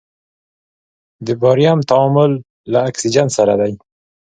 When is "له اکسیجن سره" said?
2.71-3.53